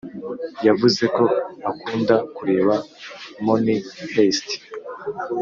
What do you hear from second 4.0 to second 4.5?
heist